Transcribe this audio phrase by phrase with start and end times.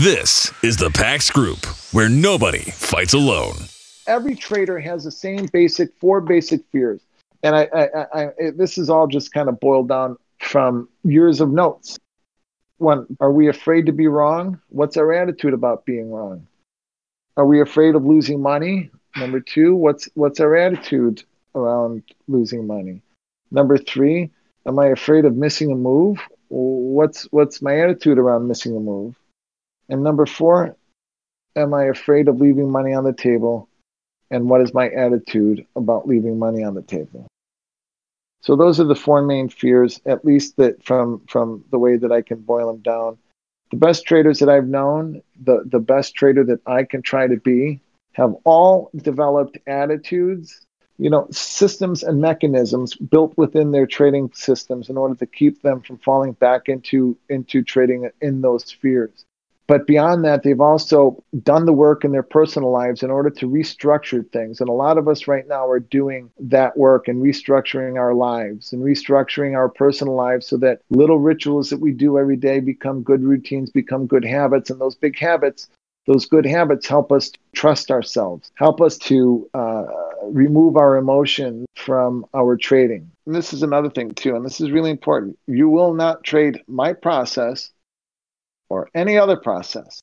[0.00, 1.64] This is the PAX Group,
[1.94, 3.54] where nobody fights alone.
[4.06, 7.00] Every trader has the same basic four basic fears,
[7.42, 11.50] and I, I, I, this is all just kind of boiled down from years of
[11.50, 11.98] notes.
[12.76, 14.60] One, are we afraid to be wrong?
[14.68, 16.46] What's our attitude about being wrong?
[17.38, 18.90] Are we afraid of losing money?
[19.16, 21.22] Number two, what's what's our attitude
[21.54, 23.00] around losing money?
[23.50, 24.30] Number three,
[24.66, 26.20] am I afraid of missing a move?
[26.48, 29.16] What's what's my attitude around missing a move?
[29.88, 30.76] And number four,
[31.54, 33.68] am I afraid of leaving money on the table?
[34.30, 37.26] And what is my attitude about leaving money on the table?
[38.42, 42.12] So those are the four main fears, at least that from from the way that
[42.12, 43.18] I can boil them down.
[43.70, 47.36] The best traders that I've known, the, the best trader that I can try to
[47.36, 47.80] be,
[48.12, 50.64] have all developed attitudes,
[50.98, 55.80] you know, systems and mechanisms built within their trading systems in order to keep them
[55.80, 59.24] from falling back into into trading in those fears.
[59.68, 63.48] But beyond that, they've also done the work in their personal lives in order to
[63.48, 64.60] restructure things.
[64.60, 68.72] And a lot of us right now are doing that work and restructuring our lives
[68.72, 73.02] and restructuring our personal lives so that little rituals that we do every day become
[73.02, 74.70] good routines, become good habits.
[74.70, 75.68] And those big habits,
[76.06, 79.84] those good habits help us trust ourselves, help us to uh,
[80.22, 83.10] remove our emotion from our trading.
[83.26, 85.36] And this is another thing, too, and this is really important.
[85.48, 87.70] You will not trade my process
[88.68, 90.00] or any other process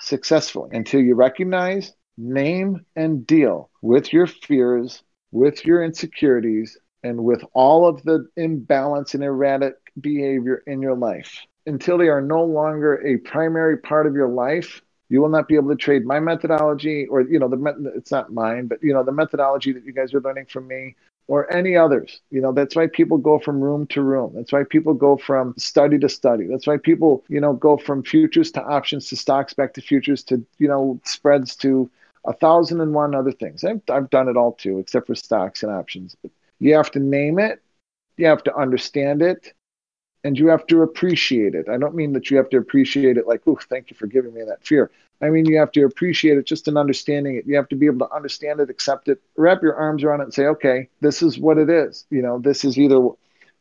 [0.00, 7.44] successfully until you recognize, name, and deal with your fears, with your insecurities, and with
[7.52, 11.46] all of the imbalance and erratic behavior in your life.
[11.66, 15.54] Until they are no longer a primary part of your life, you will not be
[15.54, 19.02] able to trade my methodology or you know the it's not mine but you know
[19.02, 20.94] the methodology that you guys are learning from me
[21.28, 22.20] or any others.
[22.30, 24.32] You know, that's why people go from room to room.
[24.34, 26.46] That's why people go from study to study.
[26.46, 30.24] That's why people, you know, go from futures to options to stocks back to futures
[30.24, 31.90] to, you know, spreads to
[32.24, 33.64] a thousand and one other things.
[33.64, 36.16] I've, I've done it all too, except for stocks and options.
[36.22, 37.62] But you have to name it,
[38.16, 39.52] you have to understand it,
[40.24, 41.68] and you have to appreciate it.
[41.68, 44.34] I don't mean that you have to appreciate it like, oh, thank you for giving
[44.34, 44.90] me that fear.
[45.20, 47.46] I mean, you have to appreciate it just in understanding it.
[47.46, 50.24] You have to be able to understand it, accept it, wrap your arms around it,
[50.24, 52.06] and say, okay, this is what it is.
[52.10, 53.08] You know, this is either,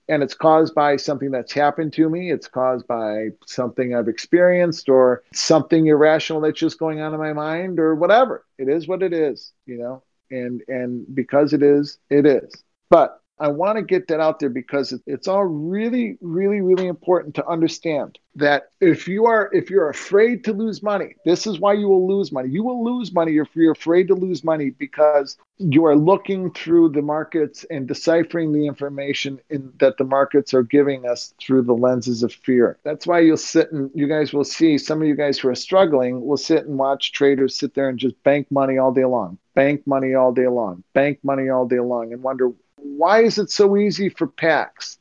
[0.08, 4.88] and it's caused by something that's happened to me, it's caused by something I've experienced,
[4.88, 8.46] or something irrational that's just going on in my mind, or whatever.
[8.60, 12.52] It is what it is, you know, and and because it is, it is.
[12.90, 17.36] But I want to get that out there because it's all really, really, really important
[17.36, 21.74] to understand that if you are if you're afraid to lose money, this is why
[21.74, 22.50] you will lose money.
[22.50, 26.90] You will lose money if you're afraid to lose money because you are looking through
[26.90, 31.74] the markets and deciphering the information in, that the markets are giving us through the
[31.74, 32.78] lenses of fear.
[32.84, 35.56] That's why you'll sit and you guys will see some of you guys who are
[35.56, 39.38] struggling will sit and watch traders sit there and just bank money all day long,
[39.56, 42.52] bank money all day long, bank money all day long, and wonder
[42.96, 45.00] why is it so easy for PAX?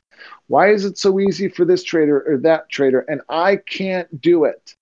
[0.48, 3.00] Why is it so easy for this trader or that trader?
[3.00, 4.74] And I can't do it.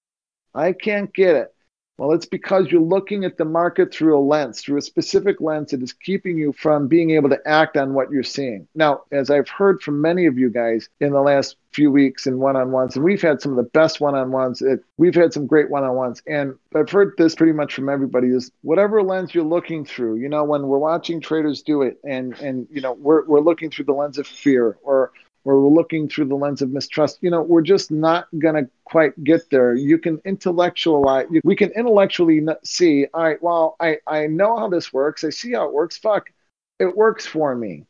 [0.54, 1.53] I can't get it.
[1.97, 5.71] Well, it's because you're looking at the market through a lens, through a specific lens
[5.71, 8.66] that is keeping you from being able to act on what you're seeing.
[8.75, 12.41] Now, as I've heard from many of you guys in the last few weeks in
[12.41, 14.60] one on ones, and we've had some of the best one on ones,
[14.97, 16.21] we've had some great one on ones.
[16.27, 20.28] And I've heard this pretty much from everybody is whatever lens you're looking through, you
[20.28, 23.84] know, when we're watching traders do it and, and you know, we're, we're looking through
[23.84, 25.12] the lens of fear or
[25.44, 28.71] or we're looking through the lens of mistrust, you know, we're just not going to
[28.84, 29.75] quite get there.
[29.75, 34.93] You can intellectualize, we can intellectually see, all right, well, I, I know how this
[34.93, 35.22] works.
[35.25, 35.97] I see how it works.
[35.99, 36.31] Fuck,
[36.78, 37.87] it works for me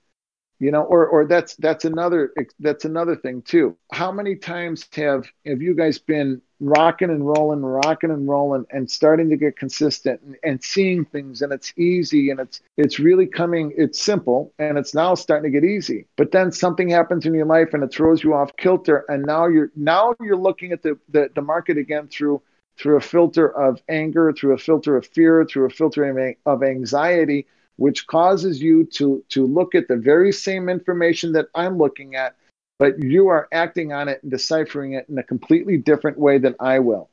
[0.60, 5.26] you know or or that's that's another that's another thing too how many times have
[5.44, 10.20] have you guys been rocking and rolling rocking and rolling and starting to get consistent
[10.22, 11.42] and, and seeing things.
[11.42, 15.60] And it's easy and it's it's really coming it's simple and it's now starting to
[15.60, 16.06] get easy.
[16.16, 19.46] But then something happens in your life and it throws you off kilter and now
[19.46, 22.42] you're now you're looking at the the, the market again through
[22.76, 27.46] through a filter of anger through a filter of fear through a filter of anxiety
[27.76, 32.36] which causes you to, to look at the very same information that I'm looking at,
[32.78, 36.54] but you are acting on it and deciphering it in a completely different way than
[36.58, 37.10] I will.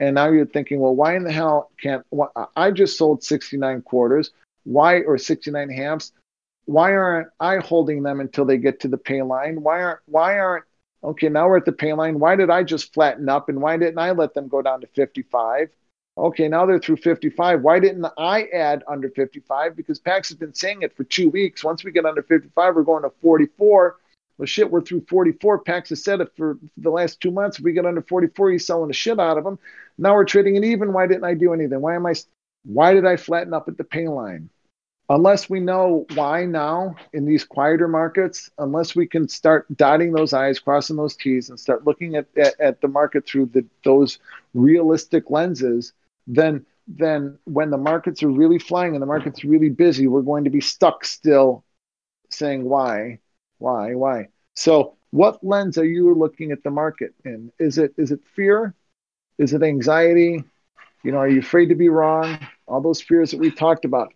[0.00, 2.04] And now you're thinking, well, why in the hell can't
[2.56, 4.32] I just sold 69 quarters?
[4.64, 6.12] Why or 69 halves?
[6.64, 9.62] Why aren't I holding them until they get to the pay line?
[9.62, 10.64] Why aren't why aren't
[11.04, 12.18] okay, now we're at the pay line.
[12.18, 14.86] Why did I just flatten up and why didn't I let them go down to
[14.88, 15.70] 55?
[16.18, 17.62] Okay, now they're through 55.
[17.62, 19.74] Why didn't I add under 55?
[19.74, 21.64] Because PAX has been saying it for two weeks.
[21.64, 23.96] Once we get under 55, we're going to 44.
[24.42, 25.60] Well, shit, we're through 44.
[25.60, 27.60] PAX said it for the last two months.
[27.60, 29.56] If we get under 44, he's selling the shit out of them.
[29.98, 30.92] Now we're trading it even.
[30.92, 31.80] Why didn't I do anything?
[31.80, 32.14] Why am I?
[32.64, 34.50] Why did I flatten up at the pay line?
[35.08, 40.32] Unless we know why now in these quieter markets, unless we can start dotting those
[40.32, 44.18] I's, crossing those T's, and start looking at, at, at the market through the, those
[44.54, 45.92] realistic lenses,
[46.26, 50.20] then then when the markets are really flying and the market's are really busy, we're
[50.22, 51.62] going to be stuck still
[52.28, 53.20] saying why,
[53.58, 54.26] why, why.
[54.54, 57.52] So what lens are you looking at the market in?
[57.58, 58.74] Is it is it fear?
[59.38, 60.42] Is it anxiety?
[61.04, 62.38] You know, are you afraid to be wrong?
[62.66, 64.12] All those fears that we talked about.